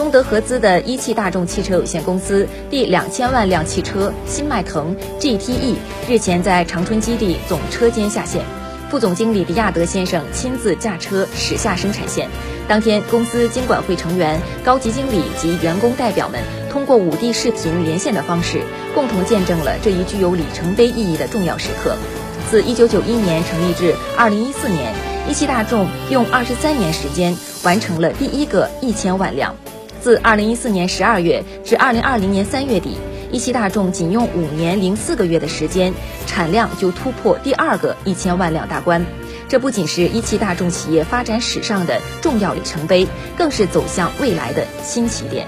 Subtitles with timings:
[0.00, 5.74] 中德合资的一汽大众汽车有限公司第两千万辆汽车新迈腾 GTE
[6.08, 8.42] 日前在长春基地总车间下线，
[8.88, 12.30] 副总经理李亚德先生亲自驾车驶下生产线。
[12.66, 16.40] 当天，公司经管会成员、高级经理及员工代表们
[16.70, 18.62] 通过五 D 视频连线的方式，
[18.94, 21.94] 共同见证了这一具有里程碑意义的重要时刻。
[22.50, 24.94] 自1991年成立至2014年，
[25.28, 29.54] 一汽大众用23年时间完成了第一个一千万辆。
[30.00, 32.96] 自二零一四年十二月至二零二零年三月底，
[33.30, 35.92] 一汽大众仅用五年零四个月的时间，
[36.26, 39.04] 产量就突破第二个一千万辆大关。
[39.48, 45.46] 这不仅是一汽大众企业发展史上的重要里程碑，更是走向未来的新起点。